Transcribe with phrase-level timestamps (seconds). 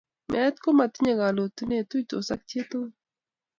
[0.31, 2.91] Meet komatinye kalotunet, tuitos ak chi age tugul.